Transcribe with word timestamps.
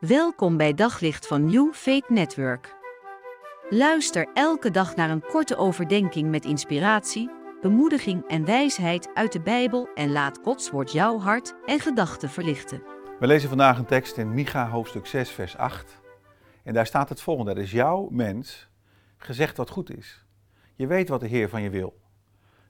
Welkom 0.00 0.56
bij 0.56 0.74
Daglicht 0.74 1.26
van 1.26 1.44
New 1.44 1.72
Faith 1.72 2.08
Network. 2.08 2.76
Luister 3.68 4.28
elke 4.34 4.70
dag 4.70 4.96
naar 4.96 5.10
een 5.10 5.22
korte 5.22 5.56
overdenking 5.56 6.30
met 6.30 6.44
inspiratie, 6.44 7.30
bemoediging 7.60 8.28
en 8.28 8.44
wijsheid 8.44 9.10
uit 9.14 9.32
de 9.32 9.40
Bijbel 9.40 9.88
en 9.94 10.12
laat 10.12 10.38
Gods 10.42 10.70
woord 10.70 10.92
jouw 10.92 11.18
hart 11.18 11.54
en 11.66 11.80
gedachten 11.80 12.28
verlichten. 12.28 12.82
We 13.18 13.26
lezen 13.26 13.48
vandaag 13.48 13.78
een 13.78 13.86
tekst 13.86 14.16
in 14.16 14.34
Micha 14.34 14.68
hoofdstuk 14.68 15.06
6 15.06 15.30
vers 15.30 15.56
8. 15.56 16.00
En 16.62 16.74
daar 16.74 16.86
staat 16.86 17.08
het 17.08 17.20
volgende: 17.20 17.50
Er 17.50 17.58
is 17.58 17.70
jouw 17.70 18.08
mens 18.10 18.68
gezegd 19.16 19.56
wat 19.56 19.70
goed 19.70 19.96
is. 19.96 20.24
Je 20.74 20.86
weet 20.86 21.08
wat 21.08 21.20
de 21.20 21.28
Heer 21.28 21.48
van 21.48 21.62
je 21.62 21.70
wil. 21.70 22.00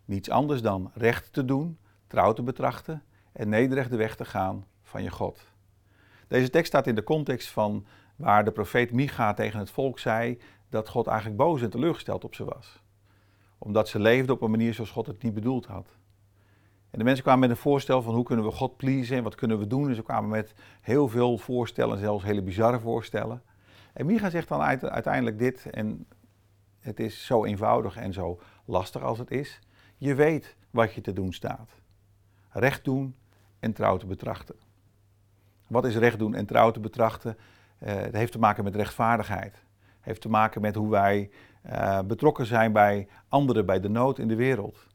Niets 0.04 0.30
anders 0.30 0.62
dan 0.62 0.90
recht 0.94 1.32
te 1.32 1.44
doen, 1.44 1.78
trouw 2.06 2.32
te 2.32 2.42
betrachten 2.42 3.02
en 3.32 3.48
nederig 3.48 3.88
de 3.88 3.96
weg 3.96 4.16
te 4.16 4.24
gaan 4.24 4.66
van 4.82 5.02
je 5.02 5.10
God. 5.10 5.50
Deze 6.30 6.50
tekst 6.50 6.66
staat 6.66 6.86
in 6.86 6.94
de 6.94 7.02
context 7.02 7.48
van 7.48 7.86
waar 8.16 8.44
de 8.44 8.50
profeet 8.50 8.92
Micha 8.92 9.34
tegen 9.34 9.58
het 9.58 9.70
volk 9.70 9.98
zei 9.98 10.38
dat 10.68 10.88
God 10.88 11.06
eigenlijk 11.06 11.38
boos 11.38 11.62
en 11.62 11.70
teleurgesteld 11.70 12.24
op 12.24 12.34
ze 12.34 12.44
was. 12.44 12.82
Omdat 13.58 13.88
ze 13.88 13.98
leefden 13.98 14.34
op 14.34 14.42
een 14.42 14.50
manier 14.50 14.74
zoals 14.74 14.90
God 14.90 15.06
het 15.06 15.22
niet 15.22 15.34
bedoeld 15.34 15.66
had. 15.66 15.96
En 16.90 16.98
de 16.98 17.04
mensen 17.04 17.22
kwamen 17.22 17.40
met 17.40 17.50
een 17.50 17.62
voorstel 17.62 18.02
van 18.02 18.14
hoe 18.14 18.24
kunnen 18.24 18.44
we 18.44 18.50
God 18.50 18.76
pleasen 18.76 19.16
en 19.16 19.22
wat 19.22 19.34
kunnen 19.34 19.58
we 19.58 19.66
doen. 19.66 19.88
En 19.88 19.94
ze 19.94 20.02
kwamen 20.02 20.30
met 20.30 20.54
heel 20.80 21.08
veel 21.08 21.38
voorstellen, 21.38 21.98
zelfs 21.98 22.24
hele 22.24 22.42
bizarre 22.42 22.80
voorstellen. 22.80 23.42
En 23.92 24.06
Micha 24.06 24.30
zegt 24.30 24.48
dan 24.48 24.62
uiteindelijk 24.62 25.38
dit, 25.38 25.66
en 25.70 26.06
het 26.80 27.00
is 27.00 27.26
zo 27.26 27.44
eenvoudig 27.44 27.96
en 27.96 28.12
zo 28.12 28.40
lastig 28.64 29.02
als 29.02 29.18
het 29.18 29.30
is. 29.30 29.60
Je 29.96 30.14
weet 30.14 30.56
wat 30.70 30.92
je 30.92 31.00
te 31.00 31.12
doen 31.12 31.32
staat. 31.32 31.70
Recht 32.50 32.84
doen 32.84 33.14
en 33.58 33.72
trouw 33.72 33.96
te 33.96 34.06
betrachten. 34.06 34.69
Wat 35.70 35.84
is 35.84 35.96
recht 35.96 36.18
doen 36.18 36.34
en 36.34 36.46
trouw 36.46 36.70
te 36.70 36.80
betrachten? 36.80 37.36
Het 37.78 38.14
heeft 38.14 38.32
te 38.32 38.38
maken 38.38 38.64
met 38.64 38.74
rechtvaardigheid. 38.74 39.64
Heeft 40.00 40.20
te 40.20 40.28
maken 40.28 40.60
met 40.60 40.74
hoe 40.74 40.90
wij 40.90 41.30
uh, 41.66 41.98
betrokken 42.06 42.46
zijn 42.46 42.72
bij 42.72 43.08
anderen, 43.28 43.66
bij 43.66 43.80
de 43.80 43.88
nood 43.88 44.18
in 44.18 44.28
de 44.28 44.34
wereld. 44.34 44.86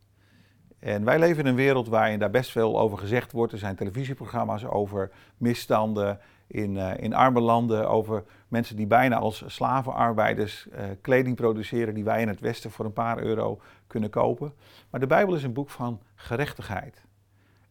En 0.80 1.03
wij 1.03 1.19
leven 1.19 1.44
in 1.44 1.50
een 1.50 1.55
wereld 1.55 1.88
waarin 1.88 2.19
daar 2.19 2.30
best 2.30 2.52
veel 2.52 2.80
over 2.80 2.97
gezegd 2.97 3.31
wordt. 3.31 3.53
Er 3.53 3.59
zijn 3.59 3.75
televisieprogramma's 3.75 4.66
over 4.66 5.11
misstanden 5.38 6.19
in, 6.47 6.75
uh, 6.75 6.97
in 6.97 7.13
arme 7.13 7.39
landen, 7.39 7.89
over 7.89 8.23
mensen 8.47 8.75
die 8.75 8.88
bijna 8.88 9.16
als 9.17 9.44
slavenarbeiders 9.47 10.67
kleding 11.02 11.35
produceren 11.35 11.94
die 11.94 12.03
wij 12.03 12.22
in 12.22 12.28
het 12.28 12.39
Westen 12.39 12.72
voor 12.72 12.85
een 12.85 12.94
paar 12.94 13.19
euro 13.19 13.61
kunnen 13.88 14.09
kopen. 14.09 14.53
Maar 14.89 15.00
de 15.00 15.07
Bijbel 15.07 15.35
is 15.35 15.44
een 15.44 15.53
boek 15.53 15.69
van 15.69 16.02
gerechtigheid. 16.16 17.05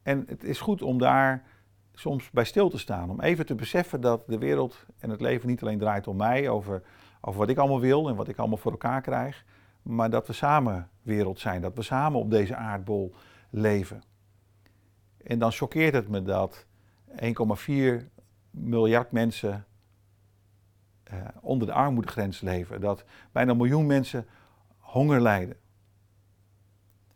En 0.02 0.24
het 0.26 0.44
is 0.44 0.60
goed 0.60 0.82
om 0.82 0.98
daar 0.98 1.42
soms 1.94 2.30
bij 2.30 2.44
stil 2.44 2.68
te 2.68 2.78
staan. 2.78 3.10
Om 3.10 3.20
even 3.20 3.46
te 3.46 3.54
beseffen 3.54 4.00
dat 4.00 4.24
de 4.26 4.38
wereld 4.38 4.86
en 4.98 5.10
het 5.10 5.20
leven 5.20 5.48
niet 5.48 5.62
alleen 5.62 5.78
draait 5.78 6.06
om 6.06 6.16
mij, 6.16 6.48
over, 6.48 6.82
over 7.20 7.40
wat 7.40 7.48
ik 7.48 7.58
allemaal 7.58 7.80
wil 7.80 8.08
en 8.08 8.16
wat 8.16 8.28
ik 8.28 8.36
allemaal 8.36 8.58
voor 8.58 8.70
elkaar 8.70 9.00
krijg. 9.00 9.44
Maar 9.82 10.10
dat 10.10 10.26
we 10.26 10.32
samen 10.32 10.88
wereld 11.02 11.38
zijn, 11.38 11.60
dat 11.60 11.74
we 11.74 11.82
samen 11.82 12.20
op 12.20 12.30
deze 12.30 12.56
aardbol 12.56 13.14
leven. 13.50 14.02
En 15.24 15.38
dan 15.38 15.52
choqueert 15.52 15.94
het 15.94 16.08
me 16.08 16.22
dat 16.22 16.66
1,4 17.08 18.04
miljard 18.50 19.12
mensen 19.12 19.66
uh, 21.12 21.24
onder 21.40 21.66
de 21.66 21.72
armoedegrens 21.72 22.40
leven. 22.40 22.80
Dat 22.80 23.04
bijna 23.32 23.50
een 23.50 23.56
miljoen 23.56 23.86
mensen 23.86 24.26
honger 24.78 25.20
lijden. 25.20 25.56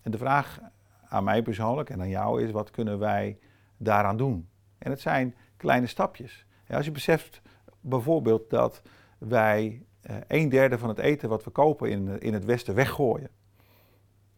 En 0.02 0.10
de 0.10 0.18
vraag 0.18 0.60
aan 1.08 1.24
mij 1.24 1.42
persoonlijk 1.42 1.90
en 1.90 2.00
aan 2.00 2.08
jou 2.08 2.42
is: 2.42 2.50
wat 2.50 2.70
kunnen 2.70 2.98
wij 2.98 3.38
daaraan 3.76 4.16
doen? 4.16 4.48
En 4.78 4.90
het 4.90 5.00
zijn 5.00 5.34
kleine 5.56 5.86
stapjes. 5.86 6.46
Als 6.68 6.84
je 6.84 6.90
beseft 6.90 7.40
bijvoorbeeld 7.80 8.50
dat 8.50 8.82
wij 9.18 9.82
uh, 10.10 10.16
een 10.26 10.48
derde 10.48 10.78
van 10.78 10.88
het 10.88 10.98
eten 10.98 11.28
wat 11.28 11.44
we 11.44 11.50
kopen 11.50 11.90
in, 11.90 12.20
in 12.20 12.32
het 12.32 12.44
Westen 12.44 12.74
weggooien. 12.74 13.30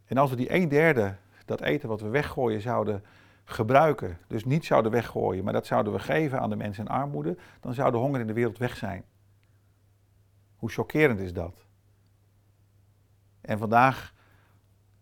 En 0.04 0.16
als 0.16 0.30
we 0.30 0.36
die 0.36 0.54
een 0.54 0.68
derde, 0.68 1.16
dat 1.44 1.60
eten 1.60 1.88
wat 1.88 2.00
we 2.00 2.08
weggooien, 2.08 2.60
zouden 2.60 3.04
gebruiken, 3.44 4.18
dus 4.26 4.44
niet 4.44 4.64
zouden 4.64 4.92
weggooien, 4.92 5.44
maar 5.44 5.52
dat 5.52 5.66
zouden 5.66 5.92
we 5.92 5.98
geven 5.98 6.40
aan 6.40 6.50
de 6.50 6.56
mensen 6.56 6.84
in 6.84 6.90
armoede, 6.90 7.36
dan 7.60 7.74
zou 7.74 7.90
de 7.90 7.96
honger 7.96 8.20
in 8.20 8.26
de 8.26 8.32
wereld 8.32 8.58
weg 8.58 8.76
zijn. 8.76 9.04
Hoe 10.56 10.70
chockerend 10.70 11.20
is 11.20 11.32
dat? 11.32 11.64
En 13.40 13.58
vandaag, 13.58 14.14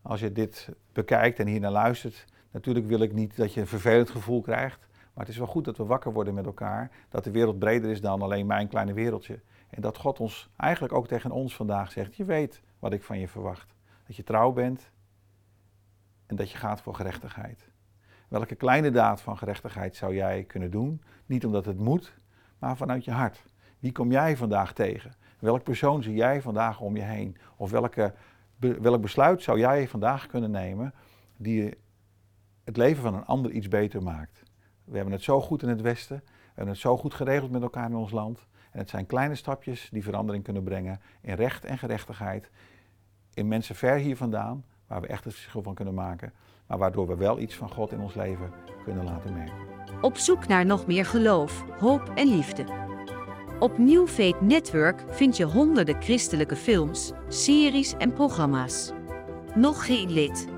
als 0.02 0.20
je 0.20 0.32
dit 0.32 0.68
bekijkt 0.92 1.38
en 1.38 1.46
hier 1.46 1.60
naar 1.60 1.70
luistert, 1.70 2.24
natuurlijk 2.50 2.86
wil 2.86 3.00
ik 3.00 3.12
niet 3.12 3.36
dat 3.36 3.54
je 3.54 3.60
een 3.60 3.66
vervelend 3.66 4.10
gevoel 4.10 4.40
krijgt. 4.40 4.87
Maar 5.18 5.26
het 5.26 5.36
is 5.36 5.42
wel 5.42 5.52
goed 5.52 5.64
dat 5.64 5.76
we 5.76 5.84
wakker 5.84 6.12
worden 6.12 6.34
met 6.34 6.46
elkaar. 6.46 6.90
Dat 7.08 7.24
de 7.24 7.30
wereld 7.30 7.58
breder 7.58 7.90
is 7.90 8.00
dan 8.00 8.22
alleen 8.22 8.46
mijn 8.46 8.68
kleine 8.68 8.92
wereldje. 8.92 9.40
En 9.70 9.82
dat 9.82 9.96
God 9.96 10.20
ons 10.20 10.50
eigenlijk 10.56 10.94
ook 10.94 11.06
tegen 11.06 11.30
ons 11.30 11.56
vandaag 11.56 11.92
zegt: 11.92 12.16
Je 12.16 12.24
weet 12.24 12.62
wat 12.78 12.92
ik 12.92 13.02
van 13.02 13.18
je 13.18 13.28
verwacht. 13.28 13.74
Dat 14.06 14.16
je 14.16 14.22
trouw 14.22 14.52
bent 14.52 14.90
en 16.26 16.36
dat 16.36 16.50
je 16.50 16.58
gaat 16.58 16.80
voor 16.80 16.94
gerechtigheid. 16.94 17.68
Welke 18.28 18.54
kleine 18.54 18.90
daad 18.90 19.20
van 19.20 19.38
gerechtigheid 19.38 19.96
zou 19.96 20.14
jij 20.14 20.44
kunnen 20.44 20.70
doen? 20.70 21.02
Niet 21.26 21.46
omdat 21.46 21.64
het 21.64 21.78
moet, 21.78 22.14
maar 22.58 22.76
vanuit 22.76 23.04
je 23.04 23.12
hart. 23.12 23.44
Wie 23.78 23.92
kom 23.92 24.10
jij 24.10 24.36
vandaag 24.36 24.72
tegen? 24.72 25.12
Welk 25.38 25.62
persoon 25.62 26.02
zie 26.02 26.14
jij 26.14 26.42
vandaag 26.42 26.80
om 26.80 26.96
je 26.96 27.02
heen? 27.02 27.36
Of 27.56 27.70
welke, 27.70 28.14
welk 28.58 29.00
besluit 29.00 29.42
zou 29.42 29.58
jij 29.58 29.88
vandaag 29.88 30.26
kunnen 30.26 30.50
nemen 30.50 30.94
die 31.36 31.74
het 32.64 32.76
leven 32.76 33.02
van 33.02 33.14
een 33.14 33.24
ander 33.24 33.50
iets 33.50 33.68
beter 33.68 34.02
maakt? 34.02 34.46
We 34.88 34.96
hebben 34.96 35.14
het 35.14 35.22
zo 35.22 35.40
goed 35.40 35.62
in 35.62 35.68
het 35.68 35.80
Westen. 35.80 36.22
We 36.26 36.32
hebben 36.54 36.72
het 36.74 36.82
zo 36.82 36.96
goed 36.96 37.14
geregeld 37.14 37.50
met 37.50 37.62
elkaar 37.62 37.88
in 37.90 37.96
ons 37.96 38.10
land. 38.10 38.46
En 38.70 38.78
het 38.78 38.90
zijn 38.90 39.06
kleine 39.06 39.34
stapjes 39.34 39.88
die 39.92 40.02
verandering 40.02 40.44
kunnen 40.44 40.62
brengen 40.62 41.00
in 41.20 41.34
recht 41.34 41.64
en 41.64 41.78
gerechtigheid. 41.78 42.50
In 43.34 43.48
mensen 43.48 43.74
ver 43.74 43.96
hier 43.96 44.16
vandaan, 44.16 44.64
waar 44.86 45.00
we 45.00 45.06
echt 45.06 45.24
het 45.24 45.34
verschil 45.34 45.62
van 45.62 45.74
kunnen 45.74 45.94
maken. 45.94 46.32
Maar 46.66 46.78
waardoor 46.78 47.06
we 47.06 47.16
wel 47.16 47.38
iets 47.38 47.54
van 47.54 47.70
God 47.70 47.92
in 47.92 48.00
ons 48.00 48.14
leven 48.14 48.52
kunnen 48.84 49.04
laten 49.04 49.32
merken. 49.32 49.66
Op 50.00 50.16
zoek 50.16 50.46
naar 50.46 50.66
nog 50.66 50.86
meer 50.86 51.04
geloof, 51.04 51.64
hoop 51.78 52.12
en 52.14 52.28
liefde. 52.28 52.64
Op 53.58 53.78
New 53.78 54.06
Faith 54.06 54.40
Network 54.40 55.04
vind 55.08 55.36
je 55.36 55.44
honderden 55.44 56.02
christelijke 56.02 56.56
films, 56.56 57.12
series 57.28 57.94
en 57.96 58.12
programma's. 58.12 58.92
Nog 59.54 59.86
geen 59.86 60.10
lid? 60.10 60.57